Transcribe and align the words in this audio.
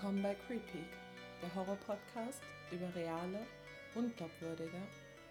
Willkommen 0.00 0.22
bei 0.22 0.36
Creepy, 0.46 0.84
der 1.42 1.52
Horror-Podcast 1.56 2.40
über 2.70 2.94
reale, 2.94 3.44
unglaubwürdige 3.96 4.80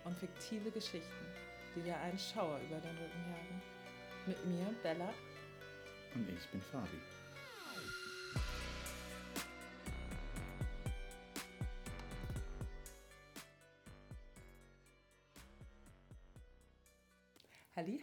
und 0.04 0.18
fiktive 0.18 0.70
Geschichten, 0.72 1.26
die 1.74 1.84
dir 1.84 1.96
einen 1.96 2.20
Schauer 2.20 2.60
über 2.60 2.76
den 2.82 2.98
Rücken 2.98 3.32
jagen. 3.32 3.62
Mit 4.26 4.46
mir, 4.46 4.66
Bella. 4.84 5.14
Und 6.16 6.28
ich 6.28 6.46
bin 6.50 6.62
Fabi. 6.62 7.00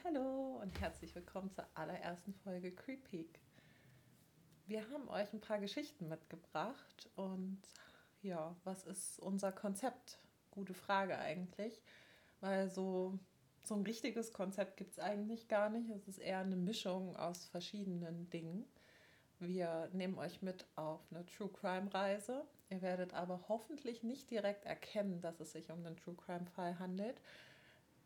Hallo 0.03 0.61
und 0.63 0.81
herzlich 0.81 1.15
willkommen 1.15 1.51
zur 1.51 1.67
allerersten 1.75 2.33
Folge 2.33 2.75
Creepy. 2.75 3.29
Wir 4.67 4.81
haben 4.91 5.09
euch 5.11 5.31
ein 5.35 5.43
paar 5.43 5.59
Geschichten 5.59 6.09
mitgebracht 6.09 7.11
und 7.17 7.61
ja, 8.23 8.57
was 8.65 8.85
ist 8.87 9.19
unser 9.19 9.53
Konzept? 9.53 10.19
Gute 10.51 10.73
Frage 10.73 11.19
eigentlich, 11.19 11.83
weil 12.41 12.71
so, 12.71 13.19
so 13.63 13.75
ein 13.75 13.83
richtiges 13.83 14.33
Konzept 14.33 14.79
gibt 14.79 14.93
es 14.93 14.99
eigentlich 14.99 15.49
gar 15.49 15.69
nicht. 15.69 15.91
Es 15.91 16.09
ist 16.09 16.19
eher 16.19 16.39
eine 16.39 16.57
Mischung 16.57 17.15
aus 17.17 17.45
verschiedenen 17.45 18.31
Dingen. 18.31 18.65
Wir 19.39 19.91
nehmen 19.93 20.17
euch 20.17 20.41
mit 20.41 20.65
auf 20.77 21.01
eine 21.11 21.27
True 21.27 21.51
Crime 21.51 21.93
Reise. 21.93 22.47
Ihr 22.71 22.81
werdet 22.81 23.13
aber 23.13 23.45
hoffentlich 23.49 24.03
nicht 24.03 24.31
direkt 24.31 24.65
erkennen, 24.65 25.21
dass 25.21 25.41
es 25.41 25.53
sich 25.53 25.71
um 25.71 25.85
einen 25.85 25.97
True 25.97 26.17
Crime 26.17 26.47
Fall 26.47 26.79
handelt. 26.79 27.21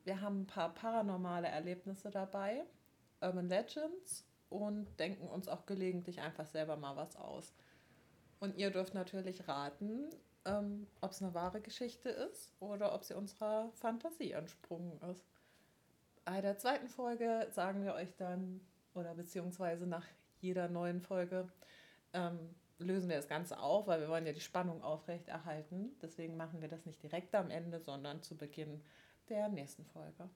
Wir 0.03 0.21
haben 0.21 0.41
ein 0.41 0.47
paar 0.47 0.75
paranormale 0.75 1.47
Erlebnisse 1.47 2.11
dabei, 2.11 2.65
Urban 3.21 3.49
Legends 3.49 4.28
und 4.51 4.87
denken 4.99 5.29
uns 5.29 5.49
auch 5.49 5.67
gelegentlich 5.67 6.21
einfach 6.21 6.47
selber 6.47 6.77
mal 6.77 6.97
was 6.97 7.17
aus. 7.17 7.55
Und 8.41 8.57
ihr 8.57 8.71
dürft 8.71 8.95
natürlich 8.95 9.49
raten, 9.49 10.11
ähm, 10.45 10.87
ob 11.01 11.11
es 11.11 11.23
eine 11.23 11.35
wahre 11.35 11.61
Geschichte 11.61 12.09
ist 12.09 12.53
oder 12.61 12.95
ob 12.95 13.05
sie 13.05 13.15
unserer 13.15 13.71
Fantasie 13.75 14.33
entsprungen 14.33 15.01
ist. 15.11 15.25
Bei 16.25 16.41
der 16.41 16.59
zweiten 16.59 16.89
Folge 16.89 17.49
sagen 17.51 17.85
wir 17.85 17.95
euch 17.95 18.15
dann, 18.17 18.61
oder 18.95 19.15
beziehungsweise 19.15 19.87
nach 19.87 20.05
jeder 20.41 20.69
neuen 20.69 21.01
Folge, 21.01 21.49
ähm, 22.13 22.55
lösen 22.79 23.09
wir 23.09 23.17
das 23.17 23.29
Ganze 23.29 23.59
auf, 23.59 23.87
weil 23.87 24.01
wir 24.01 24.09
wollen 24.09 24.27
ja 24.27 24.33
die 24.33 24.41
Spannung 24.41 24.83
aufrechterhalten. 24.83 25.97
Deswegen 26.01 26.37
machen 26.37 26.61
wir 26.61 26.69
das 26.69 26.87
nicht 26.87 27.03
direkt 27.03 27.35
am 27.35 27.51
Ende, 27.51 27.81
sondern 27.81 28.23
zu 28.23 28.37
Beginn 28.37 28.83
der 29.29 29.49
nächsten 29.49 29.85
Folge. 29.85 30.29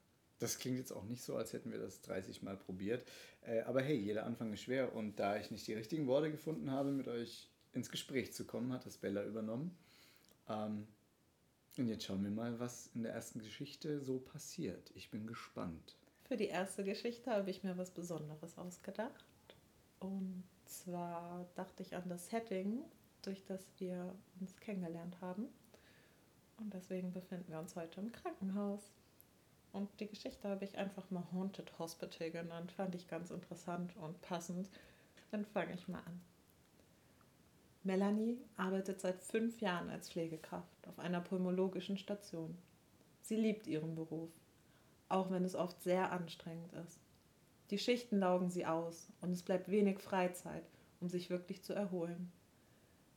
Das 0.43 0.59
klingt 0.59 0.77
jetzt 0.77 0.91
auch 0.91 1.05
nicht 1.05 1.23
so, 1.23 1.37
als 1.37 1.53
hätten 1.53 1.71
wir 1.71 1.79
das 1.79 2.01
30 2.01 2.43
Mal 2.43 2.57
probiert. 2.57 3.05
Äh, 3.43 3.61
aber 3.61 3.81
hey, 3.81 3.95
jeder 3.95 4.25
Anfang 4.25 4.51
ist 4.51 4.63
schwer 4.63 4.93
und 4.93 5.17
da 5.17 5.37
ich 5.37 5.51
nicht 5.51 5.65
die 5.67 5.73
richtigen 5.73 6.05
Worte 6.05 6.29
gefunden 6.29 6.69
habe, 6.69 6.91
mit 6.91 7.07
euch 7.07 7.47
ins 7.71 7.89
Gespräch 7.89 8.33
zu 8.33 8.43
kommen, 8.43 8.73
hat 8.73 8.85
das 8.85 8.97
Bella 8.97 9.23
übernommen. 9.23 9.73
Ähm, 10.49 10.85
und 11.77 11.87
jetzt 11.87 12.03
schauen 12.03 12.25
wir 12.25 12.29
mal, 12.29 12.59
was 12.59 12.89
in 12.93 13.03
der 13.03 13.13
ersten 13.13 13.39
Geschichte 13.39 14.01
so 14.01 14.19
passiert. 14.19 14.91
Ich 14.95 15.11
bin 15.11 15.27
gespannt. 15.27 15.95
Für 16.25 16.35
die 16.35 16.47
erste 16.47 16.83
Geschichte 16.83 17.31
habe 17.31 17.49
ich 17.49 17.63
mir 17.63 17.77
was 17.77 17.91
Besonderes 17.91 18.57
ausgedacht. 18.57 19.23
Und 20.01 20.43
zwar 20.65 21.47
dachte 21.55 21.83
ich 21.83 21.95
an 21.95 22.09
das 22.09 22.27
Setting, 22.27 22.83
durch 23.21 23.45
das 23.45 23.65
wir 23.77 24.13
uns 24.41 24.57
kennengelernt 24.57 25.21
haben. 25.21 25.47
Und 26.57 26.73
deswegen 26.73 27.13
befinden 27.13 27.49
wir 27.49 27.59
uns 27.59 27.77
heute 27.77 28.01
im 28.01 28.11
Krankenhaus. 28.11 28.81
Und 29.73 29.89
die 29.99 30.07
Geschichte 30.07 30.47
habe 30.47 30.63
ich 30.63 30.77
einfach 30.77 31.09
mal 31.09 31.27
Haunted 31.33 31.77
Hospital 31.79 32.29
genannt. 32.29 32.71
Fand 32.71 32.93
ich 32.95 33.07
ganz 33.07 33.31
interessant 33.31 33.97
und 33.97 34.21
passend. 34.21 34.69
Dann 35.31 35.45
fange 35.45 35.73
ich 35.73 35.87
mal 35.87 35.97
an. 36.05 36.21
Melanie 37.83 38.37
arbeitet 38.55 39.01
seit 39.01 39.19
fünf 39.19 39.59
Jahren 39.59 39.89
als 39.89 40.09
Pflegekraft 40.09 40.87
auf 40.87 40.99
einer 40.99 41.19
pulmologischen 41.19 41.97
Station. 41.97 42.57
Sie 43.21 43.35
liebt 43.35 43.67
ihren 43.67 43.95
Beruf, 43.95 44.29
auch 45.09 45.31
wenn 45.31 45.43
es 45.43 45.55
oft 45.55 45.81
sehr 45.81 46.11
anstrengend 46.11 46.71
ist. 46.73 46.99
Die 47.71 47.79
Schichten 47.79 48.19
laugen 48.19 48.49
sie 48.49 48.65
aus 48.65 49.07
und 49.21 49.31
es 49.31 49.41
bleibt 49.41 49.69
wenig 49.69 49.99
Freizeit, 49.99 50.63
um 51.01 51.09
sich 51.09 51.29
wirklich 51.29 51.63
zu 51.63 51.73
erholen. 51.73 52.31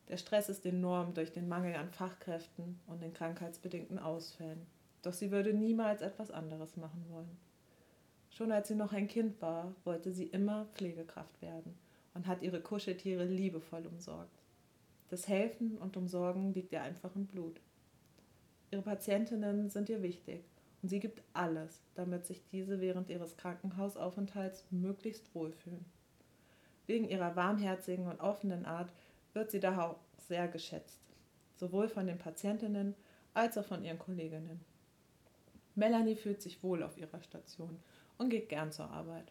Der 0.09 0.17
Stress 0.17 0.49
ist 0.49 0.65
enorm 0.65 1.15
durch 1.15 1.33
den 1.33 1.49
Mangel 1.49 1.75
an 1.77 1.91
Fachkräften 1.91 2.81
und 2.87 3.03
den 3.03 3.13
krankheitsbedingten 3.13 3.99
Ausfällen. 3.99 4.67
Doch 5.07 5.13
sie 5.13 5.31
würde 5.31 5.55
niemals 5.55 6.03
etwas 6.03 6.33
anderes 6.33 6.77
machen 6.77 7.05
wollen. 7.11 7.39
Schon 8.29 8.51
als 8.51 8.67
sie 8.67 8.75
noch 8.75 8.93
ein 8.93 9.07
Kind 9.07 9.41
war, 9.41 9.73
wollte 9.85 10.11
sie 10.11 10.25
immer 10.25 10.67
Pflegekraft 10.75 11.41
werden 11.41 11.79
und 12.15 12.27
hat 12.27 12.43
ihre 12.43 12.61
Kuscheltiere 12.61 13.25
liebevoll 13.25 13.87
umsorgt. 13.87 14.37
Das 15.09 15.29
Helfen 15.29 15.79
und 15.79 15.97
Umsorgen 15.97 16.53
liegt 16.55 16.73
ihr 16.73 16.83
einfach 16.83 17.15
im 17.15 17.27
Blut. 17.27 17.61
Ihre 18.73 18.83
Patientinnen 18.83 19.71
sind 19.71 19.89
ihr 19.89 20.03
wichtig 20.03 20.43
und 20.83 20.89
sie 20.89 20.99
gibt 20.99 21.23
alles, 21.35 21.83
damit 21.95 22.27
sich 22.27 22.43
diese 22.51 22.81
während 22.81 23.09
ihres 23.09 23.37
Krankenhausaufenthalts 23.37 24.65
möglichst 24.73 25.33
wohlfühlen. 25.37 25.85
Wegen 26.89 27.09
ihrer 27.09 27.37
warmherzigen 27.37 28.09
und 28.09 28.19
offenen 28.19 28.67
Art 28.67 28.93
wird 29.35 29.53
sie 29.53 29.61
daher 29.61 29.91
auch 29.91 29.99
sehr 30.27 30.49
geschätzt, 30.49 30.99
sowohl 31.55 31.89
von 31.89 32.09
den 32.09 32.19
Patientinnen 32.19 32.97
als 33.35 33.57
auch 33.57 33.67
von 33.67 33.85
ihren 33.85 34.01
Kolleginnen. 34.01 34.59
Melanie 35.77 36.17
fühlt 36.17 36.43
sich 36.43 36.63
wohl 36.63 36.83
auf 36.83 36.97
ihrer 36.97 37.21
Station 37.21 37.79
und 38.19 38.31
geht 38.31 38.49
gern 38.49 38.73
zur 38.73 38.91
Arbeit. 38.91 39.31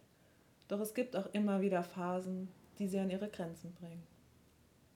Doch 0.68 0.80
es 0.80 0.94
gibt 0.94 1.16
auch 1.16 1.26
immer 1.32 1.60
wieder 1.60 1.82
Phasen, 1.82 2.48
die 2.78 2.86
sie 2.88 2.98
an 2.98 3.10
ihre 3.10 3.28
Grenzen 3.28 3.72
bringen. 3.74 4.06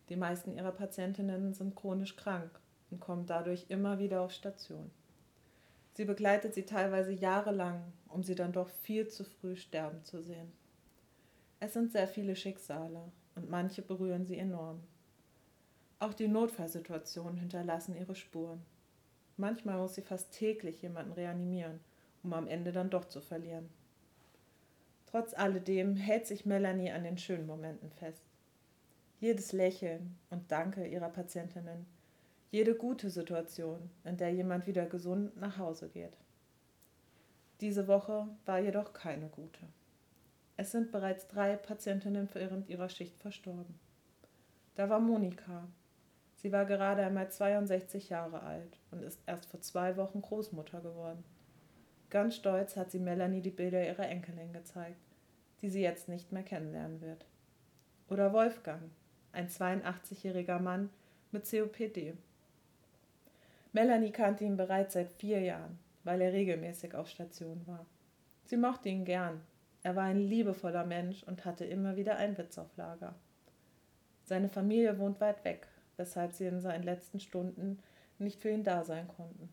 Die 0.09 0.17
meisten 0.17 0.53
ihrer 0.53 0.73
Patientinnen 0.73 1.53
sind 1.53 1.75
chronisch 1.75 2.17
krank 2.17 2.51
und 2.91 3.01
kommen 3.01 3.27
dadurch 3.27 3.67
immer 3.69 3.99
wieder 3.99 4.23
auf 4.23 4.33
Station. 4.33 4.91
Sie 5.95 6.05
begleitet 6.05 6.55
sie 6.55 6.65
teilweise 6.65 7.13
jahrelang, 7.13 7.83
um 8.09 8.23
sie 8.23 8.35
dann 8.35 8.53
doch 8.53 8.69
viel 8.69 9.09
zu 9.09 9.25
früh 9.25 9.57
sterben 9.57 10.05
zu 10.05 10.23
sehen. 10.23 10.53
Es 11.59 11.75
sind 11.75 11.93
sehr 11.93 12.09
viele 12.09 12.37
Schicksale 12.37 13.11
und 13.35 13.51
manche 13.51 13.83
berühren 13.83 14.25
sie 14.25 14.39
enorm. 14.39 14.81
Auch 15.99 16.15
die 16.15 16.29
Notfallsituationen 16.29 17.37
hinterlassen 17.37 17.97
ihre 17.97 18.15
Spuren. 18.15 18.63
Manchmal 19.41 19.79
muss 19.79 19.95
sie 19.95 20.03
fast 20.03 20.33
täglich 20.33 20.83
jemanden 20.83 21.13
reanimieren, 21.13 21.81
um 22.23 22.35
am 22.35 22.47
Ende 22.47 22.73
dann 22.73 22.91
doch 22.91 23.07
zu 23.07 23.23
verlieren. 23.23 23.71
Trotz 25.07 25.33
alledem 25.33 25.97
hält 25.97 26.27
sich 26.27 26.45
Melanie 26.45 26.93
an 26.93 27.05
den 27.05 27.17
schönen 27.17 27.47
Momenten 27.47 27.91
fest. 27.91 28.23
Jedes 29.19 29.53
Lächeln 29.53 30.19
und 30.29 30.53
Danke 30.53 30.87
ihrer 30.87 31.09
Patientinnen, 31.09 31.87
jede 32.51 32.75
gute 32.75 33.09
Situation, 33.09 33.89
in 34.05 34.19
der 34.19 34.31
jemand 34.31 34.67
wieder 34.67 34.85
gesund 34.85 35.35
nach 35.39 35.57
Hause 35.57 35.89
geht. 35.89 36.19
Diese 37.63 37.89
Woche 37.89 38.29
war 38.45 38.61
jedoch 38.61 38.93
keine 38.93 39.29
gute. 39.29 39.61
Es 40.59 40.71
sind 40.71 40.93
bereits 40.93 41.29
drei 41.29 41.57
Patientinnen 41.57 42.29
während 42.35 42.69
ihrer 42.69 42.91
Schicht 42.91 43.17
verstorben. 43.19 43.81
Da 44.75 44.91
war 44.91 45.01
Monika. 45.01 45.67
Sie 46.41 46.53
war 46.53 46.65
gerade 46.65 47.05
einmal 47.05 47.31
62 47.31 48.09
Jahre 48.09 48.43
alt 48.43 48.81
und 48.91 49.03
ist 49.03 49.21
erst 49.27 49.45
vor 49.51 49.61
zwei 49.61 49.99
Wochen 49.99 50.23
Großmutter 50.23 50.81
geworden. 50.81 51.23
Ganz 52.09 52.35
stolz 52.35 52.77
hat 52.77 52.91
sie 52.91 52.99
Melanie 52.99 53.43
die 53.43 53.51
Bilder 53.51 53.87
ihrer 53.87 54.09
Enkelin 54.09 54.55
gezeigt, 54.55 54.97
die 55.61 55.69
sie 55.69 55.83
jetzt 55.83 56.09
nicht 56.09 56.33
mehr 56.33 56.43
kennenlernen 56.43 57.03
wird. 57.03 57.27
Oder 58.09 58.33
Wolfgang, 58.33 58.91
ein 59.33 59.49
82-jähriger 59.49 60.59
Mann 60.59 60.89
mit 61.31 61.49
COPD. 61.49 62.15
Melanie 63.75 64.11
kannte 64.11 64.45
ihn 64.45 64.57
bereits 64.57 64.95
seit 64.95 65.13
vier 65.13 65.41
Jahren, 65.41 65.79
weil 66.05 66.23
er 66.23 66.33
regelmäßig 66.33 66.95
auf 66.95 67.11
Station 67.11 67.67
war. 67.67 67.85
Sie 68.47 68.57
mochte 68.57 68.89
ihn 68.89 69.05
gern. 69.05 69.43
Er 69.83 69.95
war 69.95 70.05
ein 70.05 70.19
liebevoller 70.19 70.87
Mensch 70.87 71.23
und 71.23 71.45
hatte 71.45 71.67
immer 71.67 71.97
wieder 71.97 72.17
einen 72.17 72.39
Witz 72.39 72.57
auf 72.57 72.75
Lager. 72.79 73.15
Seine 74.25 74.49
Familie 74.49 74.99
wohnt 74.99 75.21
weit 75.21 75.45
weg, 75.45 75.69
weshalb 76.01 76.33
sie 76.33 76.47
in 76.47 76.61
seinen 76.61 76.83
letzten 76.83 77.21
Stunden 77.21 77.79
nicht 78.19 78.41
für 78.41 78.49
ihn 78.49 78.65
da 78.65 78.85
sein 78.85 79.07
konnten. 79.07 79.51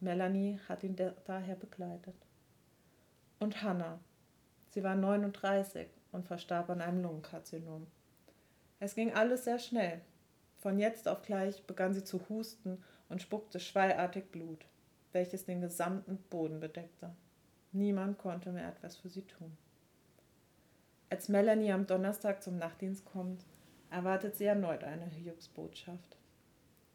Melanie 0.00 0.58
hat 0.66 0.82
ihn 0.82 0.96
daher 0.96 1.56
begleitet. 1.56 2.16
Und 3.38 3.62
Hannah. 3.62 4.00
Sie 4.70 4.82
war 4.82 4.94
39 4.94 5.86
und 6.10 6.26
verstarb 6.26 6.70
an 6.70 6.80
einem 6.80 7.02
Lungenkarzinom. 7.02 7.86
Es 8.80 8.94
ging 8.94 9.12
alles 9.12 9.44
sehr 9.44 9.58
schnell. 9.58 10.00
Von 10.56 10.78
jetzt 10.78 11.06
auf 11.06 11.20
gleich 11.20 11.62
begann 11.66 11.92
sie 11.92 12.02
zu 12.02 12.28
husten 12.30 12.82
und 13.10 13.20
spuckte 13.20 13.60
schwallartig 13.60 14.30
Blut, 14.30 14.64
welches 15.12 15.44
den 15.44 15.60
gesamten 15.60 16.16
Boden 16.30 16.60
bedeckte. 16.60 17.10
Niemand 17.72 18.16
konnte 18.16 18.52
mehr 18.52 18.68
etwas 18.68 18.96
für 18.96 19.10
sie 19.10 19.26
tun. 19.26 19.54
Als 21.10 21.28
Melanie 21.28 21.72
am 21.72 21.86
Donnerstag 21.86 22.42
zum 22.42 22.56
Nachtdienst 22.56 23.04
kommt, 23.04 23.44
erwartet 23.94 24.34
sie 24.34 24.44
erneut 24.44 24.82
eine 24.82 25.06
Hiobsbotschaft. 25.06 26.16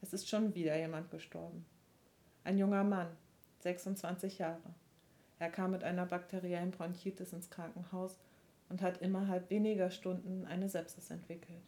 Es 0.02 0.12
ist 0.12 0.28
schon 0.28 0.54
wieder 0.54 0.78
jemand 0.78 1.10
gestorben. 1.12 1.66
Ein 2.44 2.58
junger 2.58 2.84
Mann, 2.84 3.08
26 3.60 4.40
Jahre. 4.40 4.76
Er 5.40 5.50
kam 5.50 5.72
mit 5.72 5.86
einer 5.86 6.06
bakteriellen 6.06 6.72
Bronchitis 6.72 7.32
ins 7.32 7.50
Krankenhaus 7.50 8.20
und 8.68 8.82
hat 8.82 8.98
innerhalb 8.98 9.50
weniger 9.50 9.92
Stunden 9.92 10.46
eine 10.46 10.68
Sepsis 10.68 11.10
entwickelt. 11.10 11.64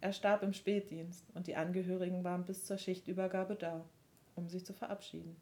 Er 0.00 0.12
starb 0.12 0.42
im 0.42 0.52
Spätdienst 0.52 1.24
und 1.34 1.46
die 1.46 1.54
Angehörigen 1.54 2.24
waren 2.24 2.44
bis 2.44 2.64
zur 2.64 2.78
Schichtübergabe 2.78 3.54
da, 3.54 3.84
um 4.34 4.48
sich 4.48 4.66
zu 4.66 4.72
verabschieden. 4.72 5.36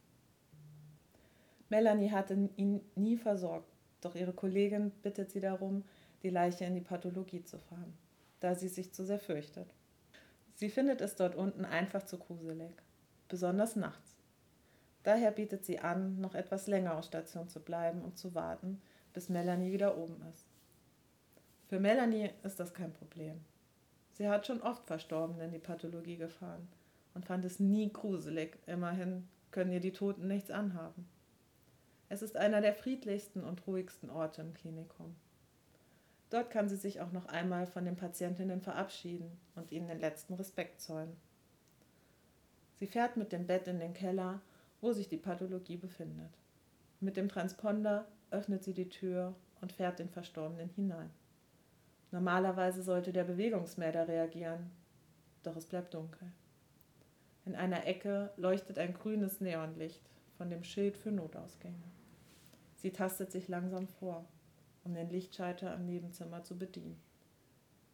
Melanie 1.71 2.11
hatte 2.11 2.51
ihn 2.57 2.83
nie 2.97 3.17
versorgt, 3.17 3.73
doch 4.03 4.15
ihre 4.15 4.35
Kollegin 4.35 4.91
bittet 5.03 5.31
sie 5.31 5.41
darum, 5.41 5.85
die 6.23 6.29
Leiche 6.31 6.67
in 6.67 6.75
die 6.75 6.83
Pathologie 6.83 7.43
zu 7.43 7.59
fahren, 7.59 7.97
da 8.44 8.55
sie 8.55 8.69
sich 8.69 8.93
zu 8.93 9.06
sehr 9.06 9.19
fürchtet. 9.19 9.73
Sie 10.55 10.69
findet 10.69 11.00
es 11.00 11.17
dort 11.17 11.35
unten 11.35 11.64
einfach 11.64 12.02
zu 12.02 12.19
gruselig, 12.19 12.75
besonders 13.26 13.75
nachts. 13.75 14.19
Daher 15.02 15.31
bietet 15.31 15.64
sie 15.64 15.79
an, 15.79 16.20
noch 16.20 16.35
etwas 16.35 16.67
länger 16.67 16.99
auf 16.99 17.06
Station 17.06 17.49
zu 17.49 17.61
bleiben 17.61 18.02
und 18.02 18.19
zu 18.19 18.35
warten, 18.35 18.82
bis 19.14 19.31
Melanie 19.31 19.73
wieder 19.73 19.96
oben 19.96 20.23
ist. 20.29 20.46
Für 21.69 21.81
Melanie 21.81 22.32
ist 22.43 22.61
das 22.61 22.75
kein 22.75 22.93
Problem. 22.93 23.41
Sie 24.12 24.29
hat 24.29 24.47
schon 24.47 24.61
oft 24.61 24.87
Verstorbene 24.87 25.47
in 25.47 25.52
die 25.52 25.58
Pathologie 25.58 26.19
gefahren 26.19 26.69
und 27.14 27.25
fand 27.25 27.47
es 27.47 27.61
nie 27.61 27.90
gruselig. 27.90 28.58
Immerhin 28.67 29.26
können 29.52 29.73
ihr 29.73 29.81
die 29.81 29.93
Toten 29.94 30.29
nichts 30.29 30.50
anhaben. 30.50 31.08
Es 32.11 32.20
ist 32.20 32.37
einer 32.37 32.61
der 32.61 32.75
friedlichsten 32.75 33.43
und 33.43 33.67
ruhigsten 33.67 34.11
Orte 34.11 34.43
im 34.43 34.52
Klinikum. 34.52 35.17
Dort 36.31 36.50
kann 36.50 36.69
sie 36.69 36.76
sich 36.76 37.00
auch 37.00 37.12
noch 37.12 37.26
einmal 37.26 37.67
von 37.67 37.85
den 37.85 37.97
Patientinnen 37.97 38.61
verabschieden 38.61 39.31
und 39.55 39.71
ihnen 39.71 39.88
den 39.88 40.00
letzten 40.00 40.35
Respekt 40.35 40.81
zollen. 40.81 41.17
Sie 42.76 42.87
fährt 42.87 43.17
mit 43.17 43.32
dem 43.32 43.47
Bett 43.47 43.69
in 43.69 43.79
den 43.79 43.94
Keller, 43.94 44.41
wo 44.81 44.93
sich 44.93 45.09
die 45.09 45.17
Pathologie 45.17 45.76
befindet. 45.76 46.31
Mit 47.00 47.17
dem 47.17 47.29
Transponder 47.29 48.06
öffnet 48.31 48.65
sie 48.65 48.75
die 48.75 48.88
Tür 48.88 49.35
und 49.61 49.73
fährt 49.73 49.99
den 49.99 50.09
Verstorbenen 50.09 50.71
hinein. 50.71 51.11
Normalerweise 52.11 52.82
sollte 52.82 53.12
der 53.12 53.25
Bewegungsmelder 53.25 54.09
reagieren, 54.09 54.71
doch 55.43 55.56
es 55.56 55.67
bleibt 55.67 55.94
dunkel. 55.94 56.31
In 57.44 57.55
einer 57.55 57.87
Ecke 57.87 58.32
leuchtet 58.37 58.79
ein 58.79 58.94
grünes 58.94 59.41
Neonlicht 59.41 60.03
von 60.37 60.49
dem 60.49 60.65
Schild 60.65 60.97
für 60.97 61.12
Notausgänge. 61.12 61.75
Sie 62.76 62.91
tastet 62.91 63.32
sich 63.32 63.49
langsam 63.49 63.87
vor, 63.87 64.25
um 64.85 64.95
den 64.95 65.11
Lichtschalter 65.11 65.75
im 65.75 65.87
Nebenzimmer 65.87 66.43
zu 66.45 66.57
bedienen. 66.57 67.01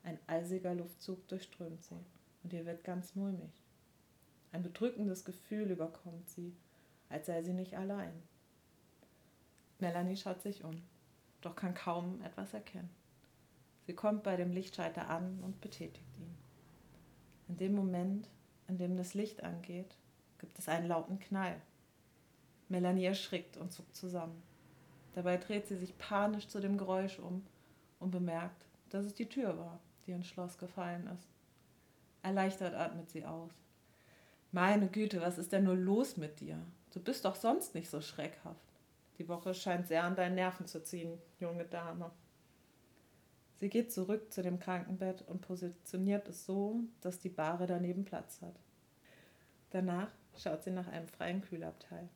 Ein 0.03 0.19
eisiger 0.27 0.75
Luftzug 0.75 1.27
durchströmt 1.29 1.83
sie 1.83 2.05
und 2.43 2.53
ihr 2.53 2.67
wird 2.67 2.85
ganz 2.85 3.15
mulmig. 3.15 3.53
Ein 4.53 4.63
bedrückendes 4.63 5.25
Gefühl 5.25 5.71
überkommt 5.71 6.29
sie, 6.29 6.57
als 7.09 7.27
sei 7.27 7.43
sie 7.43 7.53
nicht 7.53 7.77
allein. 7.77 8.13
Melanie 9.79 10.17
schaut 10.17 10.43
sich 10.43 10.65
um, 10.65 10.83
doch 11.41 11.57
kann 11.57 11.75
kaum 11.75 12.21
etwas 12.23 12.53
erkennen. 12.53 12.91
Sie 13.87 13.95
kommt 13.95 14.23
bei 14.23 14.37
dem 14.37 14.53
Lichtschalter 14.53 15.09
an 15.09 15.41
und 15.43 15.61
betätigt 15.61 16.17
ihn. 16.19 16.37
In 17.49 17.57
dem 17.57 17.75
Moment, 17.75 18.29
in 18.69 18.79
dem 18.79 18.97
das 18.97 19.15
Licht 19.15 19.43
angeht, 19.43 19.97
gibt 20.39 20.59
es 20.59 20.69
einen 20.69 20.87
lauten 20.87 21.19
Knall. 21.19 21.61
Melanie 22.69 23.05
erschrickt 23.05 23.57
und 23.57 23.73
zuckt 23.73 23.97
zusammen. 23.97 24.43
Dabei 25.15 25.37
dreht 25.37 25.67
sie 25.67 25.77
sich 25.77 25.97
panisch 25.99 26.49
zu 26.49 26.61
dem 26.61 26.79
Geräusch 26.79 27.19
um 27.19 27.45
und 27.99 28.11
bemerkt, 28.11 28.65
dass 28.91 29.05
es 29.05 29.15
die 29.15 29.29
Tür 29.29 29.59
war, 29.59 29.81
die 30.07 30.13
ins 30.13 30.27
Schloss 30.27 30.59
gefallen 30.59 31.09
ist. 31.15 31.29
Erleichtert 32.23 32.75
atmet 32.75 33.11
sie 33.11 33.25
aus. 33.25 33.53
Meine 34.53 34.89
Güte, 34.89 35.21
was 35.21 35.39
ist 35.39 35.53
denn 35.53 35.65
nur 35.65 35.77
los 35.77 36.17
mit 36.17 36.41
dir? 36.41 36.59
Du 36.93 37.01
bist 37.01 37.25
doch 37.25 37.37
sonst 37.37 37.75
nicht 37.75 37.89
so 37.89 38.01
schreckhaft. 38.01 38.67
Die 39.19 39.29
Woche 39.29 39.55
scheint 39.55 39.87
sehr 39.87 40.05
an 40.05 40.17
deinen 40.17 40.35
Nerven 40.35 40.67
zu 40.67 40.83
ziehen, 40.83 41.19
junge 41.39 41.65
Dame. 41.65 42.11
Sie 43.61 43.69
geht 43.69 43.93
zurück 43.93 44.33
zu 44.33 44.43
dem 44.43 44.59
Krankenbett 44.59 45.23
und 45.29 45.43
positioniert 45.43 46.29
es 46.29 46.47
so, 46.47 46.81
dass 47.03 47.21
die 47.21 47.29
Bahre 47.29 47.67
daneben 47.67 48.05
Platz 48.05 48.41
hat. 48.41 48.59
Danach 49.71 50.11
schaut 50.37 50.65
sie 50.65 50.71
nach 50.71 50.89
einem 50.89 51.07
freien 51.07 51.43
Kühlabteil. 51.43 52.09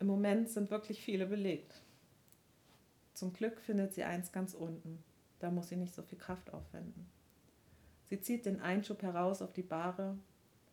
Im 0.00 0.06
Moment 0.06 0.48
sind 0.48 0.70
wirklich 0.70 1.00
viele 1.00 1.26
belegt. 1.26 1.82
Zum 3.14 3.32
Glück 3.32 3.60
findet 3.60 3.94
sie 3.94 4.04
eins 4.04 4.32
ganz 4.32 4.54
unten. 4.54 5.02
Da 5.40 5.50
muss 5.50 5.68
sie 5.68 5.76
nicht 5.76 5.94
so 5.94 6.02
viel 6.02 6.18
Kraft 6.18 6.52
aufwenden. 6.52 7.08
Sie 8.04 8.20
zieht 8.20 8.46
den 8.46 8.60
Einschub 8.60 9.02
heraus 9.02 9.42
auf 9.42 9.52
die 9.52 9.62
Bahre, 9.62 10.16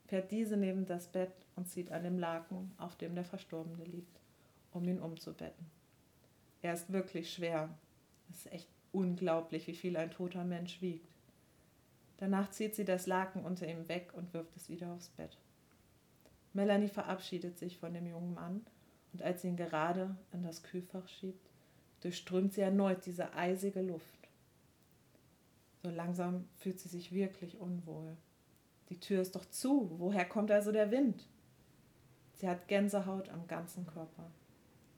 fährt 0.05 0.31
diese 0.31 0.57
neben 0.57 0.85
das 0.85 1.07
Bett 1.07 1.33
und 1.55 1.67
zieht 1.67 1.91
an 1.91 2.03
dem 2.03 2.19
Laken, 2.19 2.71
auf 2.77 2.95
dem 2.95 3.15
der 3.15 3.25
Verstorbene 3.25 3.83
liegt, 3.83 4.19
um 4.71 4.87
ihn 4.87 4.99
umzubetten. 4.99 5.65
Er 6.61 6.73
ist 6.73 6.91
wirklich 6.91 7.33
schwer. 7.33 7.69
Es 8.29 8.45
ist 8.45 8.51
echt 8.51 8.69
Unglaublich, 8.95 9.67
wie 9.67 9.75
viel 9.75 9.97
ein 9.97 10.09
toter 10.09 10.45
Mensch 10.45 10.81
wiegt. 10.81 11.13
Danach 12.15 12.49
zieht 12.51 12.75
sie 12.75 12.85
das 12.85 13.07
Laken 13.07 13.43
unter 13.43 13.67
ihm 13.67 13.89
weg 13.89 14.13
und 14.13 14.33
wirft 14.33 14.55
es 14.55 14.69
wieder 14.69 14.93
aufs 14.93 15.09
Bett. 15.09 15.37
Melanie 16.53 16.87
verabschiedet 16.87 17.59
sich 17.59 17.77
von 17.77 17.93
dem 17.93 18.07
jungen 18.07 18.33
Mann 18.33 18.65
und 19.15 19.21
als 19.21 19.43
sie 19.43 19.47
ihn 19.47 19.55
gerade 19.55 20.13
in 20.33 20.43
das 20.43 20.61
Kühlfach 20.61 21.07
schiebt, 21.07 21.49
durchströmt 22.01 22.51
sie 22.51 22.59
erneut 22.59 23.05
diese 23.05 23.33
eisige 23.33 23.81
Luft. 23.81 24.27
So 25.81 25.89
langsam 25.89 26.49
fühlt 26.57 26.81
sie 26.81 26.89
sich 26.89 27.13
wirklich 27.13 27.57
unwohl. 27.57 28.17
Die 28.89 28.99
Tür 28.99 29.21
ist 29.21 29.37
doch 29.37 29.45
zu. 29.45 29.89
Woher 29.99 30.25
kommt 30.25 30.51
also 30.51 30.73
der 30.73 30.91
Wind? 30.91 31.29
Sie 32.33 32.49
hat 32.49 32.67
Gänsehaut 32.67 33.29
am 33.29 33.47
ganzen 33.47 33.87
Körper. 33.87 34.29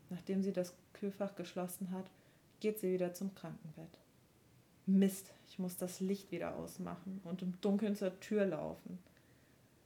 Nachdem 0.09 0.41
sie 0.41 0.51
das 0.51 0.73
Kühlfach 0.93 1.35
geschlossen 1.35 1.91
hat, 1.91 2.09
geht 2.59 2.79
sie 2.79 2.91
wieder 2.91 3.13
zum 3.13 3.35
Krankenbett. 3.35 3.99
Mist, 4.87 5.31
ich 5.47 5.59
muss 5.59 5.77
das 5.77 5.99
Licht 5.99 6.31
wieder 6.31 6.55
ausmachen 6.55 7.21
und 7.23 7.43
im 7.43 7.61
Dunkeln 7.61 7.95
zur 7.95 8.19
Tür 8.19 8.47
laufen. 8.47 8.97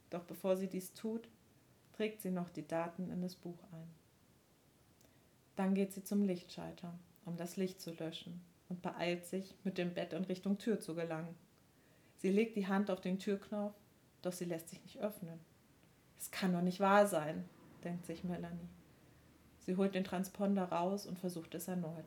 Doch 0.10 0.24
bevor 0.24 0.56
sie 0.56 0.68
dies 0.68 0.94
tut, 0.94 1.28
trägt 1.92 2.22
sie 2.22 2.32
noch 2.32 2.48
die 2.48 2.66
Daten 2.66 3.12
in 3.12 3.22
das 3.22 3.36
Buch 3.36 3.60
ein. 3.74 4.01
Dann 5.56 5.76
geht 5.76 5.94
sie 5.94 6.04
zum 6.04 6.24
Lichtschalter, 6.24 6.94
um 7.26 7.38
das 7.38 7.58
Licht 7.58 7.82
zu 7.82 7.94
löschen 7.94 8.42
und 8.70 8.82
beeilt 8.82 9.26
sich, 9.26 9.56
mit 9.64 9.78
dem 9.78 9.94
Bett 9.94 10.14
in 10.14 10.24
Richtung 10.24 10.58
Tür 10.58 10.80
zu 10.80 10.96
gelangen. 10.96 11.36
Sie 12.18 12.32
legt 12.32 12.56
die 12.56 12.68
Hand 12.68 12.90
auf 12.90 13.02
den 13.02 13.20
Türknopf, 13.20 13.76
doch 14.22 14.32
sie 14.32 14.46
lässt 14.46 14.70
sich 14.70 14.82
nicht 14.84 15.00
öffnen. 15.00 15.40
Es 16.20 16.32
kann 16.32 16.54
doch 16.54 16.62
nicht 16.62 16.80
wahr 16.80 17.08
sein, 17.08 17.44
denkt 17.84 18.06
sich 18.06 18.24
Melanie. 18.24 18.70
Sie 19.60 19.76
holt 19.76 19.96
den 19.96 20.04
Transponder 20.04 20.66
raus 20.66 21.06
und 21.06 21.20
versucht 21.20 21.54
es 21.56 21.68
erneut. 21.68 22.06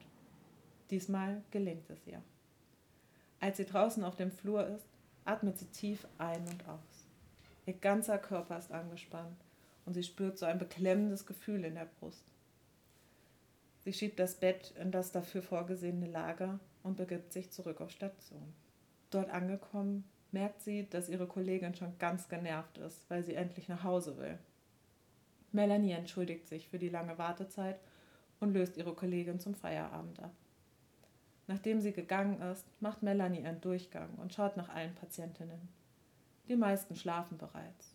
Diesmal 0.91 1.43
gelingt 1.51 1.89
es 1.91 2.07
ihr. 2.07 2.23
Als 3.41 3.57
sie 3.57 3.65
draußen 3.65 4.05
auf 4.05 4.17
dem 4.17 4.31
Flur 4.31 4.67
ist, 4.67 4.87
atmet 5.25 5.59
sie 5.59 5.67
tief 5.67 6.07
ein 6.19 6.47
und 6.49 6.69
aus. 6.69 7.09
Ihr 7.67 7.75
ganzer 7.75 8.19
Körper 8.19 8.59
ist 8.59 8.73
angespannt 8.73 9.37
und 9.85 9.95
sie 9.95 10.03
spürt 10.03 10.39
so 10.39 10.47
ein 10.47 10.59
beklemmendes 10.59 11.27
Gefühl 11.27 11.65
in 11.65 11.75
der 11.75 11.89
Brust. 12.01 12.34
Sie 13.85 13.93
schiebt 13.93 14.19
das 14.19 14.37
Bett 14.37 14.73
in 14.81 14.91
das 14.91 15.13
dafür 15.13 15.43
vorgesehene 15.43 16.07
Lager 16.07 16.59
und 16.83 16.97
begibt 16.97 17.33
sich 17.33 17.51
zurück 17.51 17.81
auf 17.83 17.91
Station. 17.91 18.55
Dort 19.11 19.31
angekommen, 19.31 20.05
merkt 20.33 20.63
sie, 20.63 20.89
dass 20.89 21.11
ihre 21.11 21.27
Kollegin 21.27 21.75
schon 21.75 21.99
ganz 21.99 22.29
genervt 22.29 22.79
ist, 22.79 23.09
weil 23.11 23.23
sie 23.23 23.35
endlich 23.35 23.69
nach 23.69 23.85
Hause 23.85 24.17
will. 24.17 24.39
Melanie 25.53 25.93
entschuldigt 25.93 26.49
sich 26.49 26.69
für 26.69 26.79
die 26.79 26.89
lange 26.89 27.19
Wartezeit 27.19 27.79
und 28.41 28.55
löst 28.55 28.77
ihre 28.77 28.95
Kollegin 28.95 29.39
zum 29.39 29.55
Feierabend 29.55 30.19
ab. 30.21 30.33
Nachdem 31.47 31.81
sie 31.81 31.93
gegangen 31.93 32.41
ist, 32.41 32.67
macht 32.81 33.03
Melanie 33.03 33.45
einen 33.45 33.61
Durchgang 33.61 34.15
und 34.15 34.33
schaut 34.33 34.57
nach 34.57 34.71
allen 34.71 34.95
Patientinnen. 34.95 35.69
Die 36.49 36.57
meisten 36.57 36.97
schlafen 36.97 37.37
bereits. 37.39 37.95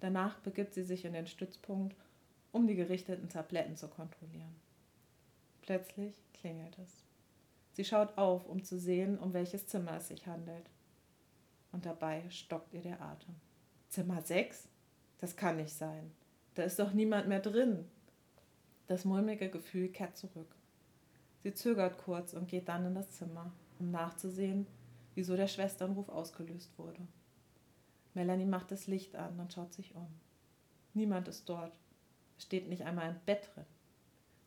Danach 0.00 0.38
begibt 0.40 0.74
sie 0.74 0.82
sich 0.82 1.04
in 1.04 1.12
den 1.12 1.26
Stützpunkt, 1.26 1.94
um 2.50 2.66
die 2.66 2.74
gerichteten 2.74 3.28
Tabletten 3.28 3.76
zu 3.76 3.88
kontrollieren. 3.88 4.56
Plötzlich 5.62 6.14
klingelt 6.34 6.78
es. 6.78 7.04
Sie 7.72 7.84
schaut 7.84 8.18
auf, 8.18 8.46
um 8.46 8.62
zu 8.62 8.78
sehen, 8.78 9.18
um 9.18 9.32
welches 9.32 9.66
Zimmer 9.66 9.96
es 9.96 10.08
sich 10.08 10.26
handelt. 10.26 10.68
Und 11.72 11.86
dabei 11.86 12.28
stockt 12.28 12.74
ihr 12.74 12.82
der 12.82 13.00
Atem. 13.00 13.34
Zimmer 13.88 14.20
6? 14.20 14.68
Das 15.18 15.36
kann 15.36 15.56
nicht 15.56 15.72
sein. 15.72 16.12
Da 16.54 16.64
ist 16.64 16.78
doch 16.78 16.92
niemand 16.92 17.28
mehr 17.28 17.40
drin. 17.40 17.88
Das 18.88 19.04
mulmige 19.04 19.48
Gefühl 19.48 19.88
kehrt 19.88 20.16
zurück. 20.16 20.54
Sie 21.42 21.54
zögert 21.54 21.96
kurz 21.98 22.34
und 22.34 22.48
geht 22.48 22.68
dann 22.68 22.86
in 22.86 22.94
das 22.94 23.10
Zimmer, 23.12 23.52
um 23.78 23.90
nachzusehen, 23.90 24.66
wieso 25.14 25.36
der 25.36 25.48
Schwesternruf 25.48 26.08
ausgelöst 26.08 26.76
wurde. 26.78 27.00
Melanie 28.14 28.44
macht 28.44 28.70
das 28.70 28.86
Licht 28.86 29.16
an 29.16 29.40
und 29.40 29.52
schaut 29.52 29.72
sich 29.72 29.94
um. 29.94 30.08
Niemand 30.92 31.28
ist 31.28 31.48
dort. 31.48 31.72
Es 32.36 32.44
steht 32.44 32.68
nicht 32.68 32.82
einmal 32.82 33.08
ein 33.08 33.20
Bett 33.24 33.48
drin. 33.54 33.64